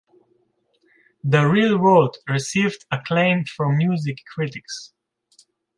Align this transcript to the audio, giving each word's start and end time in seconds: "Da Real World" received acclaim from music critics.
"Da 1.29 1.43
Real 1.43 1.77
World" 1.77 2.17
received 2.27 2.85
acclaim 2.89 3.45
from 3.45 3.77
music 3.77 4.17
critics. 4.33 4.93